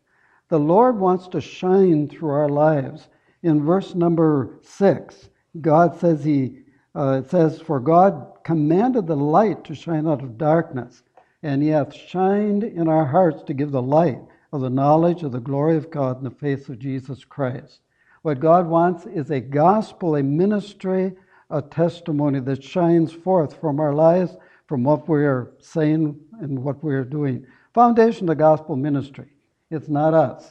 The 0.48 0.60
Lord 0.60 1.00
wants 1.00 1.28
to 1.30 1.42
shine 1.42 2.08
through 2.08 2.32
our 2.32 2.50
lives. 2.50 3.10
In 3.44 3.64
verse 3.64 3.94
number 3.94 4.60
six, 4.62 5.30
God 5.60 6.00
says 6.00 6.24
He 6.24 6.60
uh, 6.96 7.24
says, 7.24 7.60
For 7.60 7.80
God 7.80 8.28
commanded 8.44 9.08
the 9.08 9.16
light 9.16 9.64
to 9.66 9.76
shine 9.76 10.08
out 10.08 10.24
of 10.24 10.38
darkness, 10.38 11.04
and 11.44 11.62
He 11.62 11.70
hath 11.70 11.94
shined 11.94 12.64
in 12.64 12.88
our 12.88 13.06
hearts 13.06 13.44
to 13.44 13.54
give 13.54 13.72
the 13.72 13.82
light 13.82 14.20
of 14.54 14.62
the 14.62 14.70
knowledge 14.70 15.24
of 15.24 15.32
the 15.32 15.40
glory 15.40 15.78
of 15.78 15.90
God 15.90 16.18
in 16.18 16.24
the 16.24 16.32
face 16.32 16.70
of 16.70 16.80
Jesus 16.80 17.24
Christ. 17.24 17.82
What 18.22 18.40
God 18.40 18.68
wants 18.68 19.06
is 19.06 19.32
a 19.32 19.40
gospel, 19.40 20.16
a 20.16 20.24
ministry, 20.24 21.14
a 21.50 21.62
testimony 21.62 22.40
that 22.42 22.64
shines 22.64 23.12
forth 23.12 23.60
from 23.60 23.80
our 23.80 23.94
lives, 23.94 24.36
from 24.68 24.84
what 24.84 25.08
we 25.10 25.26
are 25.26 25.52
saying 25.60 26.20
and 26.40 26.64
what 26.64 26.84
we 26.84 26.94
are 26.94 27.04
doing. 27.04 27.46
Foundation 27.74 28.30
of 28.30 28.38
gospel 28.38 28.76
ministry. 28.76 29.28
It's 29.70 29.88
not 29.88 30.14
us, 30.14 30.50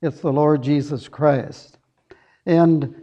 it's 0.00 0.20
the 0.20 0.32
Lord 0.32 0.62
Jesus 0.62 1.08
Christ. 1.08 1.78
And 2.46 2.94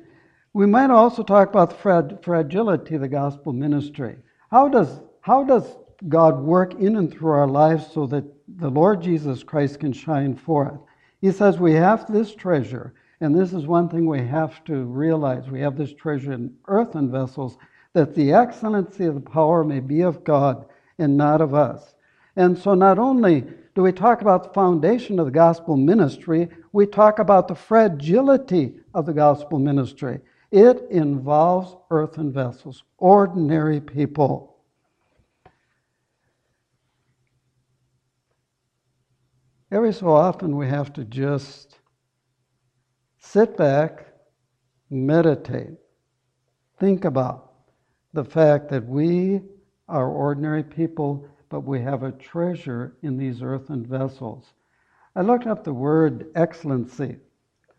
we 0.53 0.65
might 0.65 0.89
also 0.89 1.23
talk 1.23 1.49
about 1.49 1.69
the 1.69 2.17
fragility 2.21 2.95
of 2.95 3.01
the 3.01 3.07
gospel 3.07 3.53
ministry. 3.53 4.17
How 4.49 4.67
does, 4.67 4.99
how 5.21 5.43
does 5.43 5.63
God 6.09 6.41
work 6.41 6.73
in 6.73 6.97
and 6.97 7.11
through 7.11 7.31
our 7.31 7.47
lives 7.47 7.87
so 7.93 8.05
that 8.07 8.25
the 8.57 8.69
Lord 8.69 9.01
Jesus 9.01 9.43
Christ 9.43 9.79
can 9.79 9.93
shine 9.93 10.35
forth? 10.35 10.77
He 11.21 11.31
says 11.31 11.57
we 11.57 11.73
have 11.73 12.11
this 12.11 12.35
treasure, 12.35 12.93
and 13.21 13.33
this 13.33 13.53
is 13.53 13.65
one 13.65 13.87
thing 13.87 14.05
we 14.05 14.25
have 14.27 14.63
to 14.65 14.83
realize. 14.83 15.49
We 15.49 15.61
have 15.61 15.77
this 15.77 15.93
treasure 15.93 16.33
in 16.33 16.53
earthen 16.67 17.09
vessels, 17.09 17.57
that 17.93 18.15
the 18.15 18.33
excellency 18.33 19.05
of 19.05 19.15
the 19.15 19.21
power 19.21 19.63
may 19.63 19.79
be 19.79 20.01
of 20.01 20.23
God 20.23 20.65
and 20.97 21.15
not 21.15 21.39
of 21.39 21.53
us. 21.53 21.95
And 22.35 22.57
so 22.57 22.73
not 22.73 22.99
only 22.99 23.45
do 23.75 23.83
we 23.83 23.91
talk 23.93 24.21
about 24.21 24.43
the 24.43 24.53
foundation 24.53 25.19
of 25.19 25.25
the 25.25 25.31
gospel 25.31 25.77
ministry, 25.77 26.49
we 26.73 26.85
talk 26.85 27.19
about 27.19 27.47
the 27.47 27.55
fragility 27.55 28.73
of 28.93 29.05
the 29.05 29.13
gospel 29.13 29.59
ministry. 29.59 30.19
It 30.51 30.87
involves 30.89 31.75
earthen 31.89 32.33
vessels, 32.33 32.83
ordinary 32.97 33.79
people. 33.79 34.57
Every 39.71 39.93
so 39.93 40.09
often, 40.09 40.57
we 40.57 40.67
have 40.67 40.91
to 40.93 41.05
just 41.05 41.79
sit 43.19 43.55
back, 43.55 44.07
meditate, 44.89 45.77
think 46.77 47.05
about 47.05 47.53
the 48.13 48.25
fact 48.25 48.67
that 48.69 48.85
we 48.85 49.41
are 49.87 50.09
ordinary 50.09 50.63
people 50.63 51.25
but 51.51 51.65
we 51.65 51.81
have 51.81 52.01
a 52.01 52.13
treasure 52.13 52.95
in 53.03 53.17
these 53.17 53.43
earthen 53.43 53.85
vessels. 53.85 54.53
I 55.17 55.21
looked 55.21 55.47
up 55.47 55.65
the 55.65 55.73
word 55.73 56.31
excellency, 56.33 57.17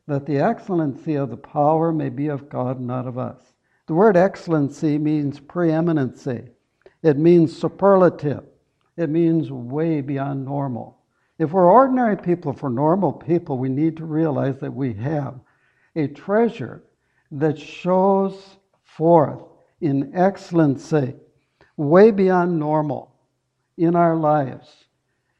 that 0.07 0.27
the 0.27 0.39
excellency 0.39 1.15
of 1.15 1.31
the 1.31 1.37
power 1.37 1.93
may 1.93 2.09
be 2.09 2.29
of 2.29 2.49
God, 2.49 2.81
not 2.81 3.07
of 3.07 3.19
us. 3.19 3.41
The 3.87 3.95
word 3.95 4.17
excellency 4.17 4.99
means 4.99 5.41
preeminency, 5.41 6.49
it 7.03 7.19
means 7.19 7.57
superlative, 7.57 8.45
it 8.97 9.11
means 9.11 9.51
way 9.51 10.01
beyond 10.01 10.45
normal. 10.45 10.99
If 11.39 11.53
we're 11.53 11.71
ordinary 11.71 12.17
people, 12.17 12.53
if 12.53 12.63
we're 12.63 12.69
normal 12.69 13.13
people, 13.13 13.59
we 13.59 13.69
need 13.69 13.97
to 13.97 14.05
realize 14.05 14.59
that 14.59 14.73
we 14.73 14.95
have 14.95 15.41
a 15.97 16.07
treasure 16.07 16.83
that 17.33 17.59
shows 17.59 18.57
forth 18.85 19.43
in 19.81 20.15
excellency, 20.15 21.15
way 21.77 22.11
beyond 22.11 22.59
normal 22.59 23.15
in 23.77 23.97
our 23.97 24.15
lives. 24.15 24.85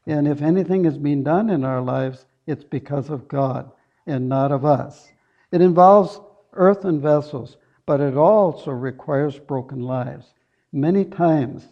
And 0.05 0.27
if 0.27 0.41
anything 0.41 0.85
is 0.85 0.97
being 0.97 1.23
done 1.23 1.49
in 1.49 1.63
our 1.63 1.81
lives, 1.81 2.25
it's 2.45 2.63
because 2.63 3.09
of 3.09 3.27
God 3.27 3.71
and 4.07 4.27
not 4.27 4.51
of 4.51 4.65
us. 4.65 5.11
It 5.51 5.61
involves 5.61 6.19
earthen 6.53 7.01
vessels, 7.01 7.57
but 7.85 7.99
it 7.99 8.15
also 8.15 8.71
requires 8.71 9.39
broken 9.39 9.81
lives. 9.81 10.33
Many 10.71 11.05
times, 11.05 11.67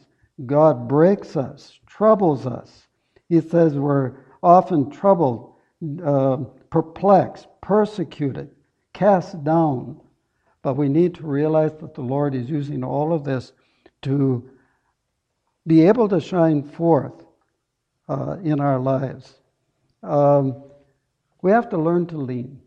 God 0.45 0.87
breaks 0.87 1.35
us, 1.35 1.79
troubles 1.85 2.45
us. 2.45 2.87
He 3.29 3.41
says 3.41 3.75
we're 3.75 4.13
often 4.43 4.89
troubled, 4.91 5.55
uh, 6.03 6.37
perplexed, 6.69 7.47
persecuted, 7.61 8.49
cast 8.93 9.43
down. 9.43 9.99
But 10.61 10.75
we 10.75 10.89
need 10.89 11.15
to 11.15 11.25
realize 11.25 11.73
that 11.79 11.95
the 11.95 12.01
Lord 12.01 12.35
is 12.35 12.49
using 12.49 12.83
all 12.83 13.13
of 13.13 13.23
this 13.23 13.53
to 14.03 14.49
be 15.65 15.87
able 15.87 16.09
to 16.09 16.19
shine 16.19 16.63
forth 16.63 17.23
uh, 18.09 18.37
in 18.43 18.59
our 18.59 18.79
lives. 18.79 19.35
Um, 20.03 20.63
we 21.41 21.51
have 21.51 21.69
to 21.69 21.77
learn 21.77 22.05
to 22.07 22.17
lean. 22.17 22.61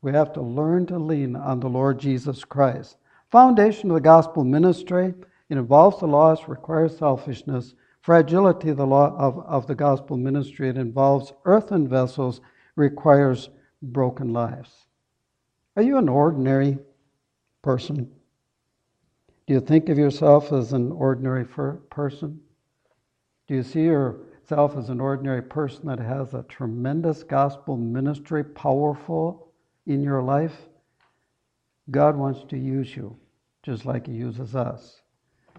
We 0.00 0.12
have 0.12 0.32
to 0.34 0.40
learn 0.40 0.86
to 0.86 0.98
lean 0.98 1.34
on 1.34 1.60
the 1.60 1.68
Lord 1.68 1.98
Jesus 1.98 2.44
Christ. 2.44 2.96
Foundation 3.30 3.90
of 3.90 3.94
the 3.94 4.00
gospel 4.00 4.44
ministry, 4.44 5.14
it 5.48 5.58
involves 5.58 5.98
the 6.00 6.06
loss, 6.06 6.48
requires 6.48 6.96
selfishness. 6.96 7.74
Fragility 8.00 8.70
of 8.70 8.76
the 8.76 8.86
law 8.86 9.14
of, 9.18 9.38
of 9.40 9.66
the 9.66 9.74
gospel 9.74 10.16
ministry, 10.16 10.68
it 10.68 10.76
involves 10.76 11.32
earthen 11.44 11.88
vessels, 11.88 12.40
requires 12.76 13.50
broken 13.82 14.32
lives. 14.32 14.70
Are 15.76 15.82
you 15.82 15.98
an 15.98 16.08
ordinary 16.08 16.78
person? 17.62 18.10
Do 19.46 19.54
you 19.54 19.60
think 19.60 19.88
of 19.88 19.98
yourself 19.98 20.52
as 20.52 20.72
an 20.72 20.92
ordinary 20.92 21.44
person? 21.44 22.40
Do 23.46 23.54
you 23.54 23.62
see 23.62 23.88
yourself 24.50 24.78
as 24.78 24.88
an 24.88 24.98
ordinary 24.98 25.42
person 25.42 25.86
that 25.86 25.98
has 25.98 26.32
a 26.32 26.42
tremendous 26.44 27.22
gospel 27.22 27.76
ministry, 27.76 28.42
powerful 28.42 29.52
in 29.86 30.02
your 30.02 30.22
life? 30.22 30.56
God 31.90 32.16
wants 32.16 32.44
to 32.48 32.56
use 32.56 32.96
you 32.96 33.14
just 33.62 33.84
like 33.84 34.06
He 34.06 34.14
uses 34.14 34.56
us. 34.56 35.02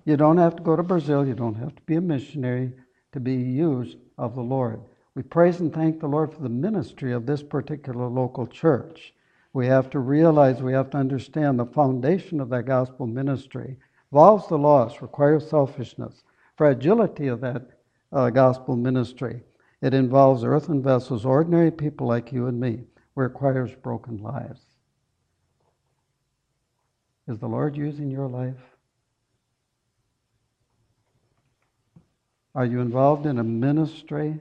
You 0.06 0.18
don't 0.18 0.40
have 0.40 0.56
to 0.56 0.64
go 0.64 0.76
to 0.76 0.82
Brazil, 0.82 1.28
you 1.28 1.36
don't 1.36 1.54
have 1.54 1.76
to 1.76 1.82
be 1.84 1.98
a 1.98 2.02
missionary 2.02 2.72
to 3.12 3.20
be 3.20 3.36
used 3.36 3.98
of 4.18 4.34
the 4.34 4.42
Lord. 4.42 4.82
We 5.14 5.22
praise 5.22 5.60
and 5.60 5.72
thank 5.72 6.00
the 6.00 6.08
Lord 6.08 6.34
for 6.34 6.42
the 6.42 6.50
ministry 6.50 7.14
of 7.14 7.28
this 7.28 7.44
particular 7.44 8.08
local 8.08 8.48
church. 8.48 9.14
We 9.54 9.68
have 9.68 9.92
to 9.92 10.00
realize, 10.00 10.64
we 10.64 10.74
have 10.74 10.90
to 10.92 10.98
understand 10.98 11.60
the 11.60 11.66
foundation 11.66 12.40
of 12.40 12.50
that 12.50 12.64
gospel 12.64 13.06
ministry 13.06 13.78
involves 14.12 14.48
the 14.48 14.58
loss, 14.58 15.00
requires 15.00 15.48
selfishness, 15.48 16.24
fragility 16.58 17.28
of 17.28 17.42
that 17.42 17.79
uh, 18.12 18.30
gospel 18.30 18.76
ministry. 18.76 19.42
It 19.82 19.94
involves 19.94 20.44
earthen 20.44 20.82
vessels, 20.82 21.26
ordinary 21.26 21.72
people 21.72 22.08
like 22.08 22.32
you 22.32 22.48
and 22.48 22.60
me. 22.60 22.84
requires 23.16 23.76
broken 23.76 24.18
lives. 24.22 24.62
Is 27.28 27.38
the 27.38 27.48
Lord 27.48 27.76
using 27.76 28.10
your 28.10 28.28
life? 28.28 28.56
Are 32.56 32.66
you 32.66 32.80
involved 32.80 33.26
in 33.26 33.40
a 33.40 33.44
ministry 33.44 34.40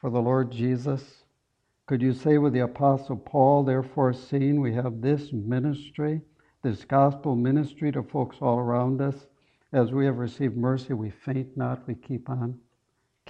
for 0.00 0.10
the 0.10 0.20
Lord 0.20 0.52
Jesus? 0.52 1.24
Could 1.86 2.00
you 2.00 2.12
say 2.12 2.38
with 2.38 2.52
the 2.52 2.60
Apostle 2.60 3.16
Paul, 3.16 3.64
therefore, 3.64 4.12
seeing 4.12 4.60
we 4.60 4.72
have 4.74 5.00
this 5.00 5.32
ministry, 5.32 6.20
this 6.62 6.84
gospel 6.84 7.34
ministry 7.34 7.90
to 7.92 8.02
folks 8.02 8.36
all 8.40 8.58
around 8.58 9.00
us, 9.00 9.26
as 9.72 9.90
we 9.90 10.04
have 10.04 10.18
received 10.18 10.56
mercy, 10.56 10.92
we 10.92 11.10
faint 11.10 11.56
not, 11.56 11.86
we 11.88 11.94
keep 11.94 12.30
on, 12.30 12.58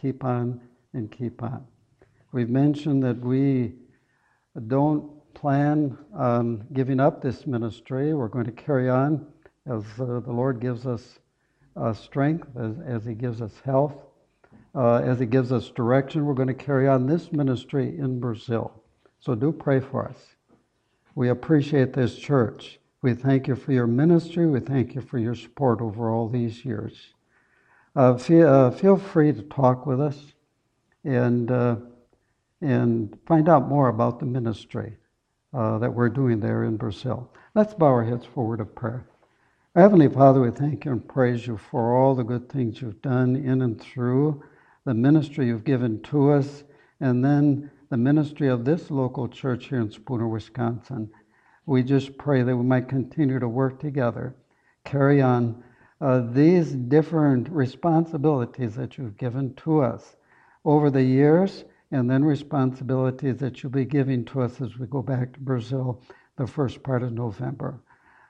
keep 0.02 0.24
on, 0.24 0.60
and 0.94 1.10
keep 1.10 1.42
on. 1.42 1.64
We've 2.32 2.50
mentioned 2.50 3.04
that 3.04 3.20
we 3.20 3.74
don't 4.66 5.10
plan 5.34 5.96
on 6.12 6.66
giving 6.72 6.98
up 6.98 7.22
this 7.22 7.46
ministry. 7.46 8.12
We're 8.12 8.28
going 8.28 8.46
to 8.46 8.52
carry 8.52 8.90
on 8.90 9.26
as 9.66 9.84
uh, 10.00 10.20
the 10.20 10.32
Lord 10.32 10.60
gives 10.60 10.86
us 10.86 11.20
uh, 11.76 11.92
strength, 11.92 12.48
as, 12.56 12.74
as 12.84 13.04
He 13.04 13.14
gives 13.14 13.40
us 13.40 13.52
health, 13.64 13.94
uh, 14.74 14.96
as 14.96 15.20
He 15.20 15.26
gives 15.26 15.52
us 15.52 15.70
direction. 15.70 16.26
We're 16.26 16.34
going 16.34 16.48
to 16.48 16.54
carry 16.54 16.88
on 16.88 17.06
this 17.06 17.30
ministry 17.30 17.96
in 17.96 18.18
Brazil. 18.18 18.82
So 19.20 19.36
do 19.36 19.52
pray 19.52 19.78
for 19.78 20.08
us. 20.08 20.18
We 21.14 21.28
appreciate 21.28 21.92
this 21.92 22.18
church. 22.18 22.80
We 23.02 23.14
thank 23.14 23.46
you 23.46 23.54
for 23.54 23.72
your 23.72 23.86
ministry. 23.86 24.46
We 24.46 24.60
thank 24.60 24.94
you 24.94 25.00
for 25.00 25.18
your 25.18 25.34
support 25.34 25.80
over 25.80 26.10
all 26.10 26.28
these 26.28 26.64
years. 26.64 27.11
Uh, 27.94 28.16
feel, 28.16 28.48
uh, 28.48 28.70
feel, 28.70 28.96
free 28.96 29.32
to 29.32 29.42
talk 29.42 29.84
with 29.84 30.00
us 30.00 30.32
and, 31.04 31.50
uh, 31.50 31.76
and 32.62 33.18
find 33.26 33.50
out 33.50 33.68
more 33.68 33.88
about 33.88 34.18
the 34.18 34.24
ministry 34.24 34.96
uh, 35.52 35.76
that 35.76 35.92
we're 35.92 36.08
doing 36.08 36.40
there 36.40 36.64
in 36.64 36.78
Brazil. 36.78 37.30
Let's 37.54 37.74
bow 37.74 37.88
our 37.88 38.04
heads 38.04 38.24
forward 38.24 38.60
of 38.60 38.74
prayer. 38.74 39.06
Heavenly 39.74 40.08
Father, 40.08 40.40
we 40.40 40.50
thank 40.50 40.86
you 40.86 40.92
and 40.92 41.06
praise 41.06 41.46
you 41.46 41.58
for 41.58 41.94
all 41.94 42.14
the 42.14 42.22
good 42.22 42.48
things 42.48 42.80
you've 42.80 43.02
done 43.02 43.36
in 43.36 43.60
and 43.60 43.78
through 43.78 44.42
the 44.86 44.94
ministry 44.94 45.46
you've 45.46 45.64
given 45.64 46.00
to 46.02 46.30
us, 46.30 46.64
and 47.00 47.22
then 47.22 47.70
the 47.90 47.96
ministry 47.98 48.48
of 48.48 48.64
this 48.64 48.90
local 48.90 49.28
church 49.28 49.66
here 49.66 49.80
in 49.80 49.90
Spooner, 49.90 50.26
Wisconsin. 50.26 51.10
We 51.66 51.82
just 51.82 52.16
pray 52.16 52.42
that 52.42 52.56
we 52.56 52.64
might 52.64 52.88
continue 52.88 53.38
to 53.38 53.48
work 53.48 53.80
together, 53.80 54.34
carry 54.84 55.20
on 55.20 55.62
uh, 56.02 56.20
these 56.32 56.72
different 56.72 57.48
responsibilities 57.48 58.74
that 58.74 58.98
you've 58.98 59.16
given 59.16 59.54
to 59.54 59.80
us 59.80 60.16
over 60.64 60.90
the 60.90 61.02
years, 61.02 61.64
and 61.92 62.10
then 62.10 62.24
responsibilities 62.24 63.36
that 63.38 63.62
you'll 63.62 63.70
be 63.70 63.84
giving 63.84 64.24
to 64.24 64.42
us 64.42 64.60
as 64.60 64.78
we 64.78 64.86
go 64.88 65.00
back 65.00 65.32
to 65.32 65.40
Brazil 65.40 66.02
the 66.36 66.46
first 66.46 66.82
part 66.82 67.02
of 67.04 67.12
November. 67.12 67.80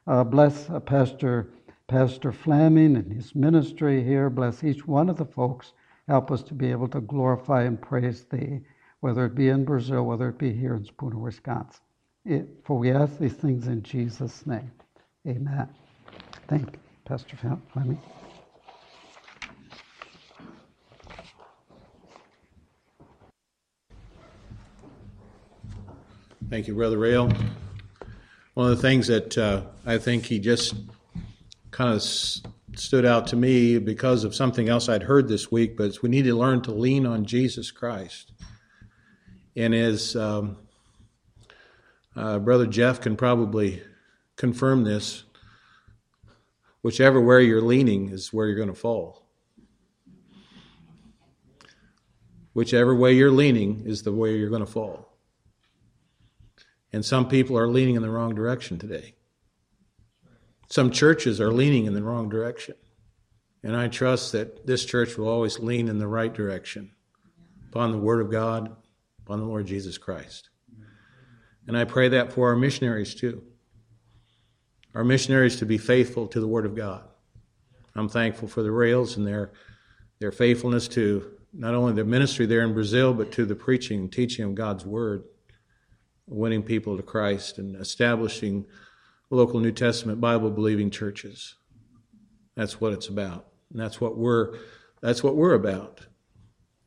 Uh, 0.07 0.23
bless 0.23 0.69
uh, 0.69 0.81
Pastor 0.81 1.49
Pastor 1.89 2.33
Fleming 2.33 2.97
and 2.97 3.13
his 3.13 3.35
ministry 3.35 4.03
here. 4.03 4.31
Bless 4.31 4.65
each 4.65 4.87
one 4.87 5.09
of 5.09 5.17
the 5.17 5.25
folks. 5.25 5.73
Help 6.09 6.31
us 6.31 6.43
to 6.43 6.55
be 6.55 6.71
able 6.71 6.89
to 6.89 7.01
glorify 7.01 7.63
and 7.63 7.81
praise 7.81 8.25
Thee, 8.25 8.61
whether 9.01 9.27
it 9.27 9.35
be 9.35 9.49
in 9.49 9.65
Brazil, 9.65 10.05
whether 10.05 10.29
it 10.29 10.39
be 10.39 10.53
here 10.53 10.75
in 10.75 10.85
Spooner, 10.85 11.19
Wisconsin. 11.19 11.81
It, 12.25 12.49
for 12.65 12.79
we 12.79 12.93
ask 12.93 13.19
these 13.19 13.35
things 13.35 13.67
in 13.67 13.83
Jesus' 13.83 14.47
name. 14.47 14.71
Amen. 15.27 15.69
Thank 16.49 16.73
you, 16.73 16.79
Pastor 17.13 17.37
Fleming. 17.75 18.01
Thank 26.49 26.69
you, 26.69 26.75
Brother 26.75 26.97
Rail. 26.97 27.31
One 28.55 28.71
of 28.71 28.75
the 28.75 28.81
things 28.81 29.09
that 29.09 29.37
uh, 29.37 29.65
I 29.85 29.99
think 29.99 30.25
he 30.25 30.39
just 30.39 30.75
kind 31.71 31.91
of 31.91 31.97
s- 31.97 32.41
stood 32.77 33.05
out 33.05 33.27
to 33.27 33.37
me 33.37 33.77
because 33.77 34.25
of 34.25 34.35
something 34.35 34.71
else 34.71 34.89
I'd 34.89 35.03
heard 35.03 35.29
this 35.29 35.53
week, 35.53 35.77
but 35.77 36.01
we 36.01 36.09
need 36.09 36.23
to 36.23 36.35
learn 36.35 36.63
to 36.63 36.71
lean 36.71 37.05
on 37.05 37.27
Jesus 37.27 37.71
Christ. 37.71 38.33
And 39.55 39.75
as 39.75 40.17
um, 40.17 40.57
uh, 42.17 42.39
Brother 42.39 42.67
Jeff 42.67 43.03
can 43.03 43.17
probably 43.17 43.83
confirm 44.37 44.85
this, 44.85 45.25
whichever 46.83 47.21
way 47.21 47.45
you're 47.45 47.63
leaning 47.63 48.11
is 48.11 48.33
where 48.33 48.47
you're 48.47 48.57
going 48.57 48.69
to 48.69 48.75
fall. 48.75 49.23
Whichever 52.53 52.95
way 52.95 53.15
you're 53.15 53.31
leaning 53.31 53.83
is 53.87 54.03
the 54.03 54.13
way 54.13 54.37
you're 54.37 54.51
going 54.51 54.65
to 54.65 54.71
fall. 54.71 55.09
And 56.93 57.05
some 57.05 57.29
people 57.29 57.57
are 57.57 57.69
leaning 57.69 57.95
in 57.95 58.03
the 58.03 58.11
wrong 58.11 58.35
direction 58.35 58.79
today. 58.79 59.15
Some 60.69 60.91
churches 60.91 61.41
are 61.41 61.53
leaning 61.53 61.87
in 61.87 61.95
the 61.95 62.03
wrong 62.03 62.29
direction. 62.29 62.75
And 63.63 63.77
I 63.77 63.89
trust 63.89 64.33
that 64.33 64.67
this 64.67 64.85
church 64.85 65.17
will 65.17 65.29
always 65.29 65.59
lean 65.59 65.89
in 65.89 65.99
the 65.99 66.09
right 66.09 66.33
direction 66.33 66.93
upon 67.69 67.93
the 67.93 67.99
Word 67.99 68.21
of 68.21 68.31
God, 68.31 68.77
upon 69.25 69.39
the 69.39 69.47
Lord 69.47 69.67
Jesus 69.67 69.97
Christ. 69.97 70.51
And 71.67 71.79
I 71.79 71.85
pray 71.85 72.09
that 72.09 72.33
for 72.33 72.49
our 72.49 72.57
missionaries 72.57 73.15
too. 73.15 73.43
Our 74.95 75.05
missionaries 75.05 75.57
to 75.57 75.67
be 75.67 75.79
faithful 75.79 76.27
to 76.29 76.41
the 76.41 76.47
Word 76.47 76.67
of 76.67 76.75
God. 76.75 77.05
I'm 77.95 78.09
thankful 78.09 78.49
for 78.49 78.63
the 78.63 78.71
Rails 78.71 79.17
and 79.17 79.27
their, 79.27 79.53
their 80.19 80.33
faithfulness 80.33 80.89
to 80.89 81.33
not 81.53 81.75
only 81.75 81.93
the 81.93 82.05
ministry 82.05 82.47
there 82.47 82.63
in 82.63 82.75
Brazil, 82.75 83.13
but 83.13 83.33
to 83.33 83.45
the 83.45 83.55
preaching 83.55 84.01
and 84.01 84.13
teaching 84.13 84.45
of 84.45 84.55
God's 84.55 84.85
Word, 84.85 85.25
winning 86.27 86.63
people 86.63 86.97
to 86.97 87.03
Christ 87.03 87.59
and 87.59 87.77
establishing 87.77 88.67
local 89.31 89.61
New 89.61 89.73
Testament 89.73 90.21
Bible 90.21 90.51
believing 90.51 90.91
churches. 90.91 91.55
That's 92.55 92.81
what 92.81 92.93
it's 92.93 93.09
about. 93.09 93.47
And 93.71 93.81
that's 93.81 94.01
what 94.01 94.17
we're 94.17 94.59
that's 95.01 95.23
what 95.23 95.37
we're 95.37 95.55
about. 95.55 96.01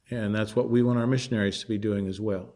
And 0.09 0.33
that's 0.33 0.55
what 0.55 0.69
we 0.69 0.83
want 0.83 0.99
our 0.99 1.07
missionaries 1.07 1.59
to 1.61 1.67
be 1.67 1.79
doing 1.79 2.07
as 2.07 2.21
well. 2.21 2.53